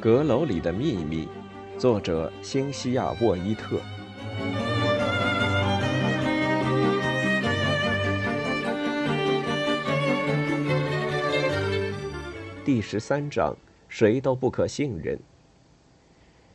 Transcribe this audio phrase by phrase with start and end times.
[0.00, 1.26] 阁楼里的秘密，
[1.78, 3.80] 作者：星西亚·沃伊特。
[12.62, 13.56] 第十三章：
[13.88, 15.18] 谁都不可信任。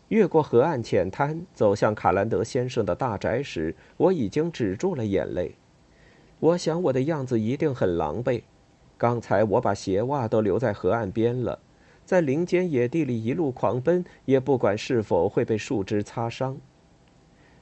[0.09, 5.55] 越过河岸浅滩，走向卡兰德先生的大宅时，我已经止住了眼泪。
[6.39, 8.43] 我想我的样子一定很狼狈。
[8.97, 11.59] 刚才我把鞋袜都留在河岸边了。
[12.05, 16.57] 在林间野地里一路狂奔，也不管是否会被树枝擦伤。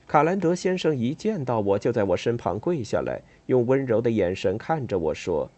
[0.07, 5.51] 卡兰德先生一见到我，就在我身旁跪下来，用温柔的眼神看着我说：“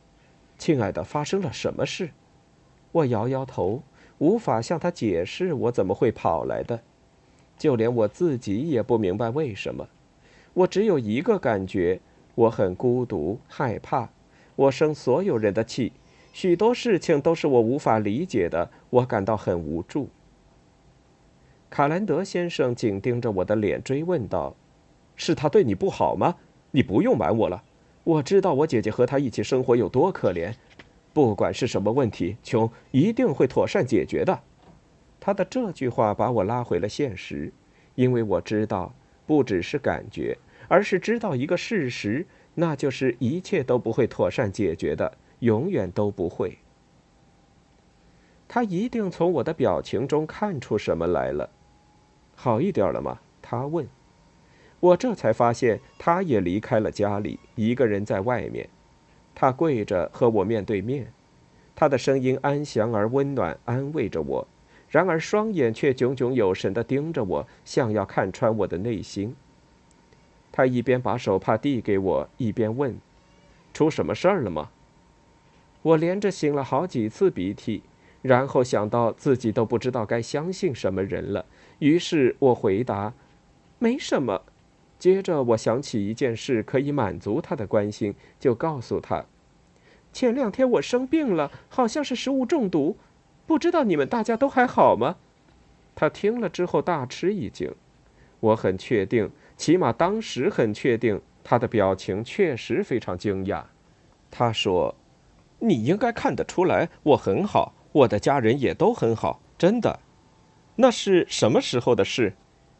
[0.57, 2.09] 亲爱的，发生了什么事？”
[2.91, 3.83] 我摇摇头，
[4.19, 6.81] 无法向他解释我怎么会跑来的，
[7.57, 9.87] 就连我自己也不明白为什么。
[10.53, 11.99] 我只有一个感觉：
[12.35, 14.09] 我很孤独、害怕，
[14.55, 15.91] 我生所有人的气。
[16.31, 20.09] 许多事情都是我无法理解的，我感到很无助。
[21.69, 24.55] 卡兰德先生紧盯着我的脸，追问道
[25.15, 26.35] ：“是他对你不好吗？
[26.71, 27.63] 你不用瞒我了。
[28.03, 30.53] 我知道我姐姐和他一起生活有多可怜。
[31.13, 34.41] 不管是什么问题，琼一定会妥善解决的。”
[35.19, 37.51] 他的这句话把我拉回了现实，
[37.95, 38.93] 因为我知道，
[39.27, 45.17] 不只是感觉，而是知道一个事实，那就是一切都不会妥善解决的。
[45.39, 46.57] 永远都不会。
[48.45, 51.49] 他一定从我的表情中看出什么来了。
[52.35, 53.19] 好一点了吗？
[53.41, 53.87] 他问。
[54.81, 58.69] 我这才发现，他也离开了家里，一个人在外面。
[59.41, 61.13] 他跪着和我面对面，
[61.73, 64.45] 他的声音安详而温暖，安慰着我。
[64.89, 69.33] 然而双眼却炯炯有神地盯着我，像要看穿我的内心。
[70.51, 72.97] 他一边把手帕递给我，一边问
[73.73, 74.71] ：“出什么事儿了吗？”
[75.83, 77.81] 我连着擤了好几次鼻涕，
[78.21, 81.45] 然后想到自己都不知道该相信什么人了，
[81.77, 83.13] 于是我回答
[83.79, 84.41] ：“没什么。”
[84.99, 89.25] 接着我想起一件事可以满足他的关心，就告诉他
[90.13, 92.97] ：“前两天我生病了，好像是食物中毒，
[93.47, 95.15] 不知道你们大家都还好吗？”
[95.95, 97.73] 他听了之后大吃一惊。
[98.41, 103.63] 我很确定，起码当时很确定，他的表情确实非常惊讶。
[104.29, 104.93] 他说。
[105.61, 109.99] 你应该看得出来，我很好，我的家人也都很好，真的。
[110.77, 112.37] 那是什么时候的事？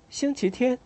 [0.09, 0.80] 星期天。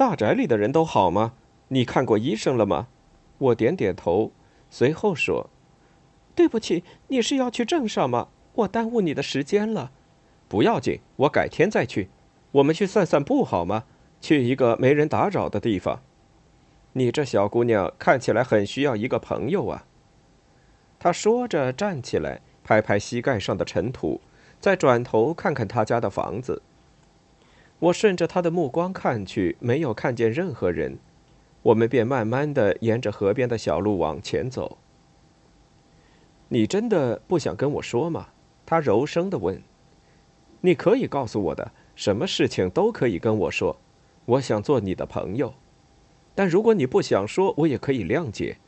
[0.00, 1.34] 大宅里的人都好吗？
[1.68, 2.88] 你看过医生了吗？
[3.36, 4.32] 我点点头，
[4.70, 5.50] 随后说
[6.34, 8.28] ：“对不起，你是要去镇上吗？
[8.54, 9.92] 我耽误你的时间了。
[10.48, 12.08] 不要紧，我改天再去。
[12.52, 13.84] 我们去散散步好吗？
[14.22, 16.00] 去一个没人打扰的地方。
[16.94, 19.84] 你这小姑娘看起来很需要一个朋友啊。”
[20.98, 24.22] 他说着，站起来，拍拍膝盖上的尘土，
[24.60, 26.62] 再转头看看他家的房子。
[27.80, 30.98] 我顺着他的目光看去，没有看见任何人，
[31.62, 34.78] 我们便慢慢的沿着河边的小路往前走。
[36.48, 38.28] 你真的不想跟我说吗？
[38.66, 39.62] 他柔声的问。
[40.60, 43.78] 你可以告诉我的，什么事情都可以跟我说。
[44.26, 45.54] 我想做你的朋友，
[46.34, 48.58] 但如果你不想说，我也可以谅解。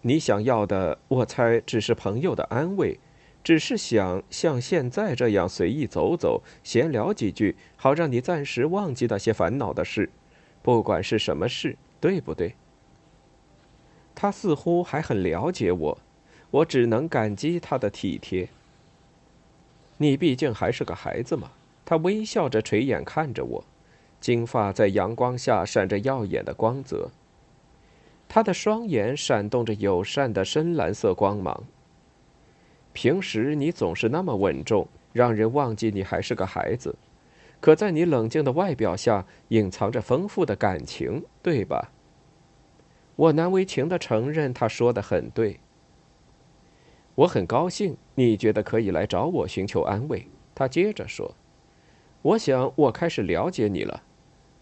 [0.00, 2.98] 你想要的，我猜只是朋友的安慰，
[3.46, 10.10] 只是想像现在这样随意走走，闲聊几句，好让你暂时忘记那些烦恼的事，
[10.64, 12.56] 不管是什么事，对不对？
[14.16, 15.98] 他似乎还很了解我，
[16.50, 18.48] 我只能感激他的体贴。
[19.98, 21.52] 你毕竟还是个孩子嘛。
[21.84, 23.64] 他微笑着垂眼看着我，
[24.20, 27.12] 金发在阳光下闪着耀眼的光泽。
[28.26, 31.62] 他的双眼闪动着友善的深蓝色光芒。
[32.96, 36.96] 平时你总是那么稳重，让人忘记你还是个孩子。
[37.60, 41.92] 可在你冷静的外表下，隐藏着丰富的感情，对吧？
[43.16, 45.60] 我难为情的承认，他说的很对。
[47.16, 50.26] 我很高兴你觉得可以来找我寻求安慰。
[50.54, 51.34] 他接着说
[52.22, 54.02] ：“我想我开始了解你了。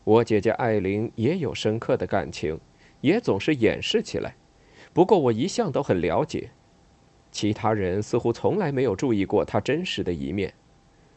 [0.03, 2.59] 我姐姐艾琳也有深刻的感情。”
[3.01, 4.35] 也总是掩饰起来，
[4.93, 6.51] 不过我一向都很了解，
[7.35, 10.55] 其他人似乎从来没有注意过他真实的一面。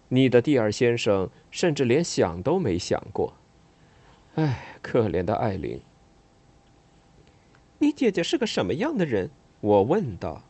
[0.09, 3.35] 你的第二先生甚至连想都没想过。
[4.33, 5.79] 唉，可怜的艾琳。
[7.77, 9.29] 你姐姐是个什么样的人？
[9.61, 10.41] 我问道。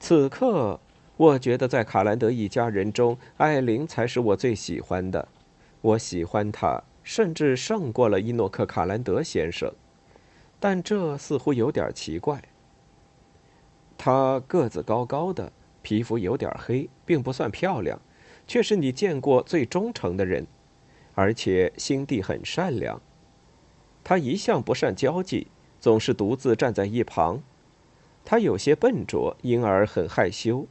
[0.00, 0.80] 此刻，
[1.16, 5.28] 我觉得在卡兰德一家人中，艾琳才是我最喜欢的。
[5.80, 9.72] 我喜欢她，甚至胜过了伊诺克·卡兰德先生。
[10.58, 12.42] 但这似乎有点奇怪。
[14.04, 18.00] 她个子高高的，皮肤有点黑，并不算漂亮，
[18.48, 20.44] 却是你见过最忠诚的人，
[21.14, 23.00] 而且心地很善良。
[24.02, 25.46] 她一向不善交际，
[25.78, 27.44] 总是独自站在一旁。
[28.24, 30.66] 她有些笨拙，因而很害羞。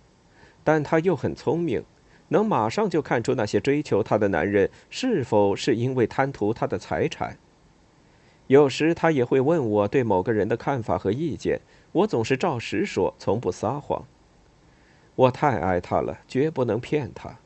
[0.66, 1.86] 但他又很聪明，
[2.28, 7.38] 能马上就看出那些追求他的男人是否是因为贪图他的财产。
[8.48, 14.06] 有时他也会问我对某个人的看法和意见，我总是照实说，从不撒谎。
[15.16, 17.38] 我太爱他了，绝不能骗他。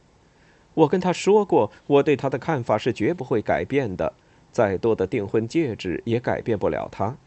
[0.76, 4.14] 我跟他说过，我对他的看法是绝不会改变的，
[4.52, 7.18] 再多的订婚戒指也改变不了他。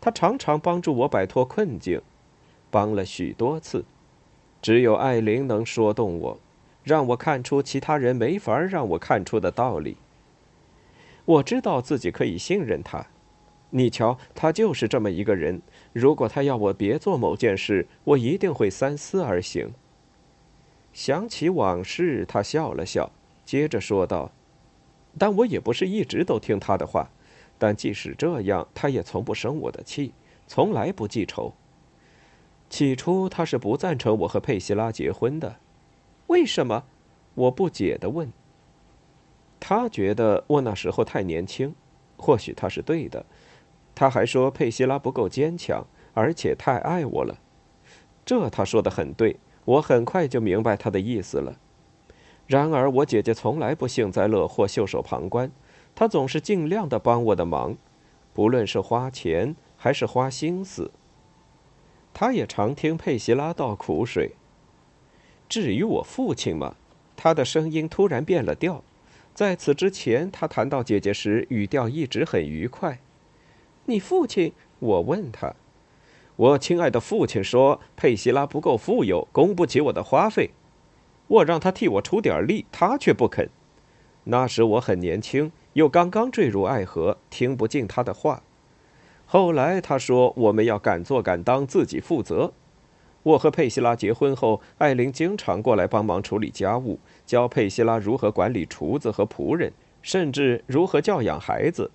[0.00, 2.00] 他常常帮助我摆脱困境，
[2.70, 3.84] 帮了许多次。
[4.60, 6.38] 只有艾琳能说动我，
[6.84, 9.96] 让我看出其他人没法让我看出的道理。
[11.24, 13.06] 我知道自己可以信任他。
[13.74, 15.62] 你瞧，他就是这么一个人。
[15.94, 19.72] 如果他要我别做某件事，我一定会三思而行。
[20.92, 23.10] 想起往事，他笑了笑，
[23.46, 24.30] 接着说道
[25.18, 27.10] ：“但我也不是一直都听他的话。
[27.58, 30.12] 但即使这样，他也从不生我的气，
[30.46, 31.54] 从来不记仇。”
[32.68, 35.56] 起初他是不赞成我和佩西拉结婚的，
[36.26, 36.84] 为什么？
[37.34, 38.30] 我不解地问。
[39.58, 41.74] 他觉得我那时候太年轻，
[42.18, 43.24] 或许他是对的。
[43.94, 47.38] 他还说佩西拉不够坚强，而且太爱我了。
[48.24, 51.58] 这他说的很对，我很快就明白他的意思了。
[52.46, 55.50] 然而我姐姐从来不幸灾乐祸、袖手旁观，
[55.94, 57.76] 她总是尽量的帮我的忙，
[58.32, 60.90] 不论是花钱还是花心思。
[62.14, 64.32] 他也常听佩西拉倒苦水。
[65.48, 66.76] 至于我父亲嘛，
[67.16, 68.82] 他的声音突然变了调。
[69.34, 72.98] 在此之前，他谈到姐姐时，语调一直很愉快。
[73.86, 74.52] 你父亲？
[74.78, 75.54] 我问他。
[76.36, 80.50] 我亲爱的父亲说，佩西拉不够富有，供不起我的花费。
[81.26, 83.48] 我让他替我出点力，他却不肯。
[84.24, 88.42] 那时我很年轻，又刚刚坠入爱河，听不进他的话。
[89.26, 92.52] 后来他说：“我们要敢做敢当，自己负责。”
[93.24, 101.90] 我和佩西拉结婚后，艾琳经常过来帮忙处理家务，教佩西拉如何管理厨子和仆人，甚至如何教养孩子。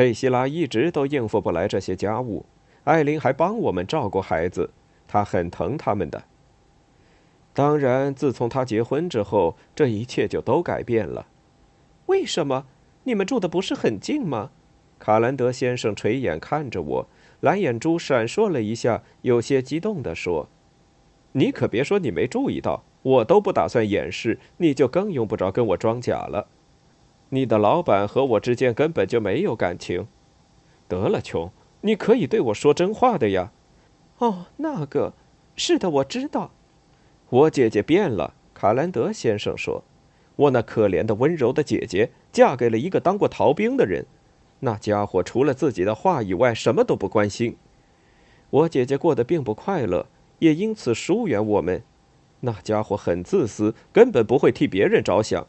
[0.00, 2.46] 佩西拉一直都应付不来这些家务，
[2.84, 4.70] 艾琳还帮我们照顾孩子，
[5.06, 6.24] 她很疼他们的。
[7.52, 11.26] 当然，自从她结婚之后，这一切就都改变了。
[12.06, 12.64] 为什么？
[13.04, 14.52] 你们住的不是很近吗？
[14.98, 17.06] 卡兰德先生垂眼看着我，
[17.40, 20.48] 蓝眼珠闪烁了一下，有些激动地说
[21.32, 26.48] ：“你可别说你没注意到，我都不打算掩饰，你就更用不着跟我装假了。
[27.30, 30.06] 你的老板和我之间根本就没有感情。
[30.86, 31.50] 得了，琼，
[31.80, 33.52] 你可以对我说真话的呀。
[34.18, 35.14] 哦，那个，
[35.56, 36.52] 是的，我知道。
[37.28, 39.84] 我姐姐变了。”卡兰德先生说
[40.36, 44.04] ：“我那可怜的温柔的姐姐嫁给了一个当过逃兵的人。”
[44.60, 47.56] 那家伙除了自己的话以外，什么都不关心。
[48.50, 50.08] 我姐姐过得并不快乐，
[50.40, 51.82] 也因此疏远我们。
[52.40, 55.46] 那家伙很自私，根本不会替别人着想。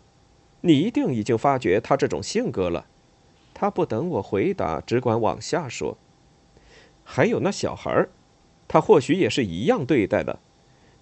[0.61, 2.85] 你一定已经发觉他这种性格了。
[3.53, 5.97] 他不等我回答，只管往下说。
[7.03, 8.07] 还有那小孩，
[8.67, 10.39] 他或许也是一样对待的。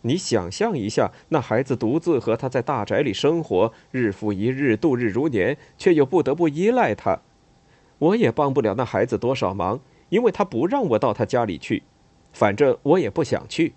[0.02, 7.20] 你想象一下，那孩子独自和他在大宅里生活，日复一日，度日如年，却又不得不依赖他。
[7.98, 11.84] 我也帮不了那孩子多少忙，因为他不让我到他家里去，
[12.32, 13.74] 反正我也不想去。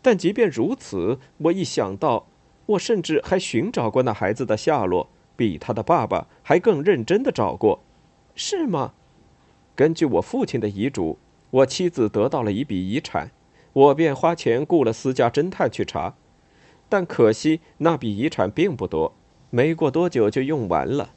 [0.00, 2.28] 但即便如此，我一想到，
[2.70, 7.80] 我甚至还寻找过那孩子的下落，比他的爸爸还更认真的找过，
[8.34, 8.92] 是吗？
[9.74, 11.18] 根据我父亲的遗嘱，
[11.50, 13.30] 我妻子得到了一笔遗产，
[13.72, 16.14] 我便花钱雇了私家侦探去查，
[16.88, 19.14] 但可惜那笔遗产并不多，
[19.50, 21.10] 没过多久就用完了。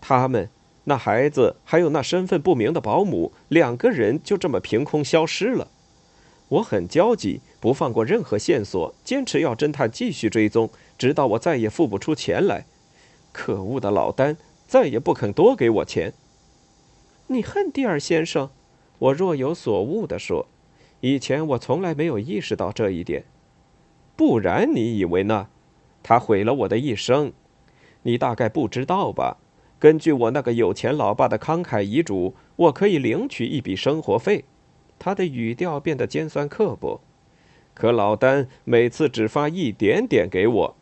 [0.00, 0.48] 他们。
[0.84, 5.68] 那孩子还有那身份不明的保姆，两个人就这么凭空消失了。
[6.52, 10.68] 我很焦急，不放过任何线索，坚持要侦探继续追踪，
[10.98, 12.66] 直到我再也付不出钱来。
[13.32, 16.12] 可恶的老丹再也不肯多给我钱。
[17.28, 18.50] 你恨蒂尔先生？
[18.98, 20.46] 我若有所悟地说。
[21.00, 23.24] 以前我从来没有意识到这一点。
[24.14, 25.48] 不然你以为呢？
[26.02, 27.32] 他毁了我的一生。
[28.02, 29.38] 你大概不知道吧？
[29.78, 34.44] 根据我那个有钱老爸的慷慨遗嘱，我可以领取一笔生活费。
[35.04, 37.00] 他的语调变得尖酸刻薄。
[37.74, 40.76] 可老丹每次只发一点点给我，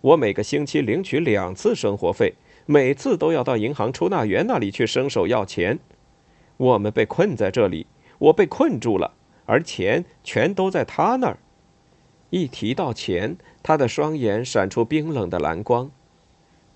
[0.00, 2.32] 我每个星期领取两次生活费，
[2.64, 5.78] 每次都要到银行出纳员那里去伸手要钱。
[6.56, 9.12] 我们被困在这里，我被困住了，
[9.44, 11.38] 而钱全都在他那儿。
[12.30, 15.90] 一提到钱，他的双眼闪出冰冷的蓝光。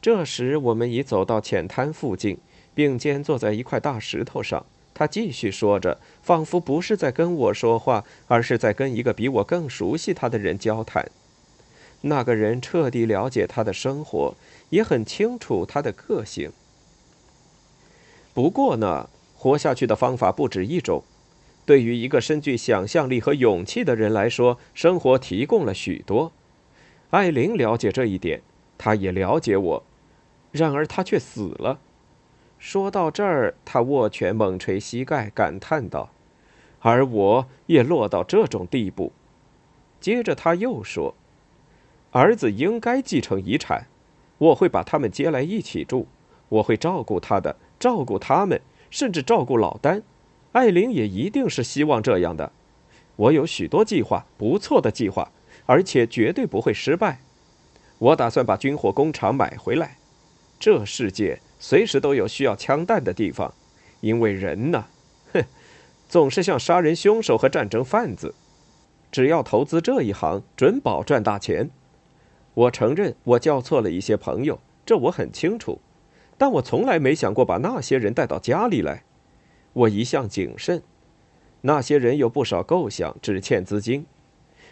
[0.02, 2.36] 这时，我们已走到浅滩附近，
[2.74, 4.66] 并肩坐在一块大石头上。
[5.00, 11.10] 他继续说着，仿佛不是在跟我说话，而是在跟一个比我更熟悉他的人交谈。
[12.02, 14.34] 那个人彻底了解他的生活，
[14.68, 16.52] 也很清楚他的个性。
[18.34, 21.02] 不过呢，活下去的方法不止一种。
[21.64, 26.30] 对于一个深具想象力和勇气的人来说，生活提供了许多。
[27.08, 28.42] 艾琳了解这一点，
[28.76, 29.82] 她也了解我。
[30.52, 31.78] 然而，她却死了。
[32.60, 36.10] 说到这儿，他握拳猛捶膝盖，感叹道
[36.80, 39.12] ：“而我也落到这种地步。”
[39.98, 41.14] 接着他又说
[42.12, 43.86] ：“儿子应该继承遗产，
[44.36, 46.06] 我会把他们接来一起住，
[46.50, 50.02] 我会照顾他的，照顾他们，甚至照顾老丹。
[50.52, 52.52] 艾琳也一定是希望这样的。
[53.16, 55.32] 我有许多计划，不错的计划，
[55.64, 57.20] 而且绝对不会失败。
[57.96, 59.96] 我打算把军火工厂买回来。
[60.58, 63.54] 这世界……”随时都有需要枪弹的地方，
[64.00, 64.86] 因为人呢，
[65.32, 65.44] 哼，
[66.08, 68.34] 总是像杀人凶手和战争贩子。
[69.12, 71.68] 只要投资这一行，准保赚大钱。
[72.54, 75.80] 我承认我叫错了一些朋友，这我很清楚，
[76.38, 79.04] 但我从来没想过把那些人带到家里来。
[79.74, 80.82] 我一向谨慎，
[81.60, 84.06] 那些人有不少构想，只欠资金。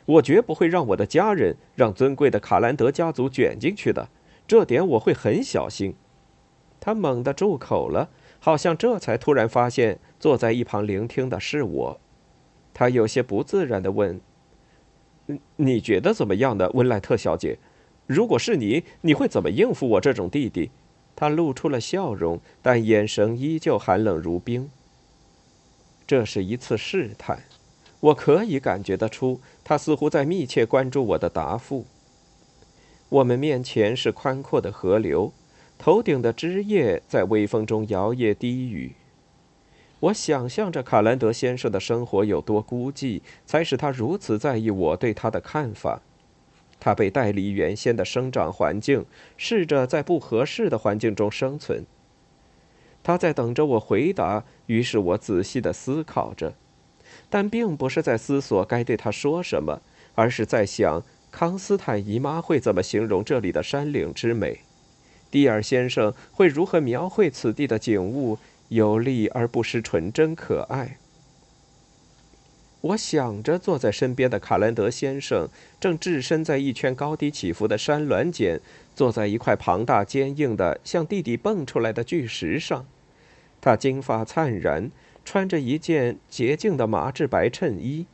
[0.07, 4.09] 我绝不会让我的家人让尊贵的卡兰德家族卷进去的，
[4.47, 5.95] 这点我会很小心。
[6.80, 8.08] 他猛地住口了，
[8.38, 12.00] 好像这才突然发现坐在一旁聆听的是我。
[12.73, 14.20] 他有些不自然地问
[15.56, 17.58] ：“你觉得怎么样呢，温莱特小姐？
[18.06, 20.70] 如果是你，你会怎么应付我这种弟弟？”
[21.16, 24.70] 他露出了笑容，但眼神依旧寒冷如冰。
[26.06, 27.42] 这是一次试探，
[27.99, 31.87] 我可以感觉得出，他似乎在密切关注我的答复。
[33.08, 35.32] 我们面前是宽阔的河流。
[35.78, 38.92] 头顶的枝叶在微风中摇曳低语。
[40.00, 46.02] 我想象着卡兰德先生的生活有多孤寂，才使他如此在意我对他的看法。
[46.80, 49.04] 他被带离原先的生长环境，
[49.37, 51.85] 试着在不合适的环境中生存。
[53.02, 56.54] 他在等着我回答，于是我仔细的思考着，
[57.28, 59.80] 但并不是在思索该对他说什么，
[60.14, 64.61] 而是在想康斯坦姨妈会怎么形容这里的山岭之美。
[65.30, 68.38] 蒂尔先生会如何描绘此地的景物？
[68.68, 70.99] 有力而不失纯真可爱。
[72.82, 75.49] 我想着，坐在身边的卡兰德先生
[75.80, 78.61] 正置身在一圈高低起伏的山峦间，
[78.94, 82.87] 坐在一块庞大坚硬的、像地底蹦出来的巨石上。
[83.61, 84.90] 他金发灿然，
[85.25, 88.06] 穿着一件洁净的麻质白衬衣，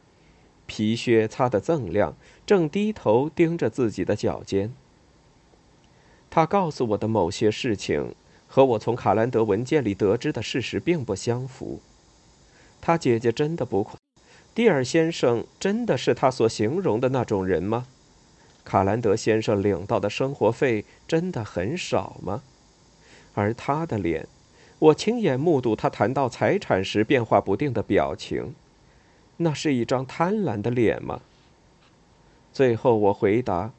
[0.66, 2.16] 皮靴擦得锃亮，
[2.46, 4.72] 正低头盯着自己的脚尖。
[6.34, 8.12] 他告诉我的某些事情，
[8.48, 11.80] 和我从卡兰德文件里得知的事实并不相符。
[12.80, 13.86] 他姐姐真的不
[14.52, 17.86] 蒂尔先生真的是他所形容的那种人吗？
[18.64, 22.42] 卡兰德先生领到的生活费真的很少吗？
[23.34, 24.26] 而他的脸，
[24.80, 28.56] 我亲眼目睹他谈到财产时变化不定的表情，
[29.36, 31.20] 那是一张贪婪的脸吗？
[32.52, 33.70] 最后我回答：“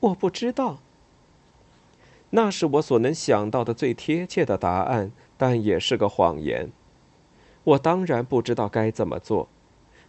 [0.00, 0.80] 我不知道。”
[2.36, 6.68] 那是我所能想到的最贴切的答案，但也是个谎言。
[7.62, 9.48] 我当然不知道该怎么做。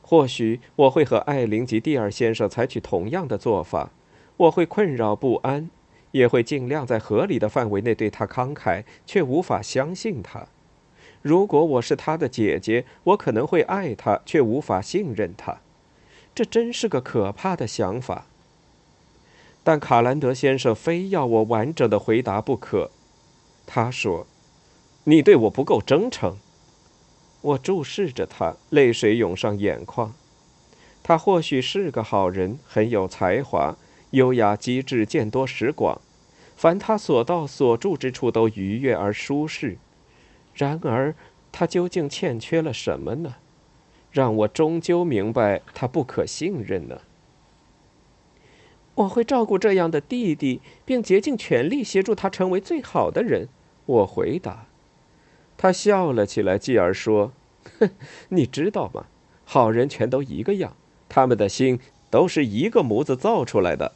[0.01, 3.91] 或许我会和艾琳及蒂尔先生采取同样的做法。
[4.38, 5.70] 我会困扰不安，
[6.12, 10.48] 也会尽量在合理的范围内对他慷慨，却无法相信他。
[11.22, 15.60] 如果我是他的姐姐，我可能会爱他，却无法信任他。
[16.34, 18.25] 这真是个可怕的想法。
[19.65, 22.91] 但卡兰德先生非要我完整的回答不可。
[23.65, 24.27] 他说
[25.05, 26.38] ：“你对我不够真诚。”
[27.41, 30.13] 我注视着他，泪水涌上眼眶。
[31.01, 33.75] 他或许是个好人，很有才华，
[34.12, 36.00] 优雅机智，见多识广。
[36.55, 39.79] 凡他所到所住之处都愉悦而舒适。
[40.53, 41.15] 然而，
[41.51, 43.38] 他究竟欠缺了什么呢？
[44.12, 47.01] 让我终究明白他不可信任呢？
[48.95, 53.49] 我会照顾这样的弟弟，并竭尽全力协助他成为最好的人。
[53.85, 54.67] 我回答。
[55.57, 57.31] 他笑了起来，继而说
[57.79, 57.89] ：“哼，
[58.29, 59.05] 你知道吗？
[59.43, 60.75] 好人全都一个样，
[61.09, 63.91] 他们的心都是一个模子造出来的。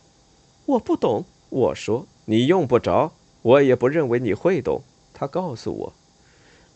[0.65, 4.84] 我不懂，我说你用不着，我也不认为你会懂。
[5.13, 5.94] 他告诉我，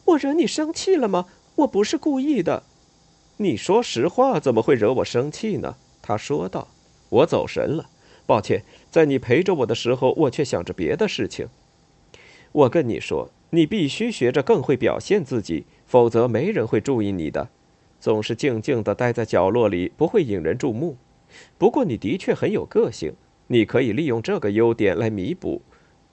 [0.06, 1.28] 我惹你生气了吗？
[1.56, 2.64] 我不是故意的。
[3.38, 5.76] 你说实话，怎么会惹我生气呢？
[6.02, 6.70] 他说道。
[7.10, 7.92] 我走神了，
[8.26, 11.48] 抱歉，在你陪着我的时候，我却想着别的事情。
[12.52, 17.50] 我跟你说，你必须学着更会表现自己，否则没人会注意你的。
[18.00, 20.98] 总是静静地待在角落里，不会引人注目。
[21.58, 23.14] 不过你的确很有个性，
[23.48, 25.62] 你可以利用这个优点来弥补。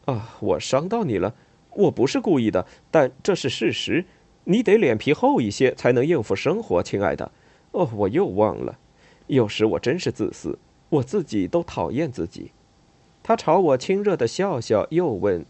[0.07, 1.35] 啊，我伤到你了，
[1.75, 4.05] 我不是故意的，但这是事实。
[4.45, 7.31] 你得脸皮厚一些，才能应付生活，亲爱的。
[7.73, 8.79] 哦，我又忘了，
[9.27, 10.59] 有时我真是自私，
[10.91, 12.51] 我自己都讨厌自己。
[13.23, 15.45] 他朝我亲热的笑笑，又问：“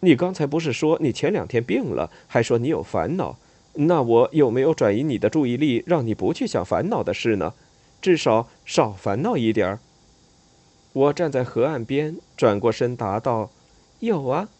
[0.00, 3.36] 你刚才不是说你前两天病了，还说你有烦恼？”
[3.74, 7.54] 那我有没有转移你的注意力，让你不去想烦恼的事呢？
[8.02, 9.78] 至少少烦恼一点儿。
[10.92, 13.50] 我站在河岸边，转过身答道
[14.00, 14.50] ：“有啊。”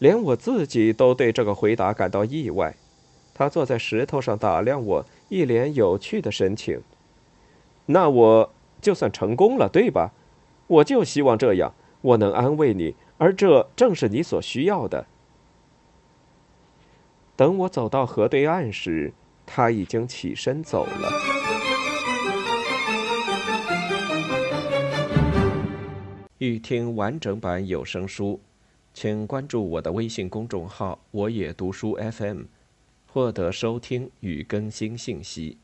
[0.00, 2.74] 连我自己都对这个回答感到意外。
[3.32, 6.80] 他坐在石头上打量我，一脸有趣的神情。
[7.84, 10.12] 那我就算成功了，对吧？
[10.66, 15.06] 我就希望这样，我能安慰你，而这正是你所需要的。
[17.36, 19.12] 等我走到河对岸时，
[19.44, 21.12] 他已经起身走了。
[26.38, 28.40] 欲听完整版有声书，
[28.92, 32.42] 请关注我的微信公众号“我也读书 FM”，
[33.06, 35.58] 获得收听与更新信息。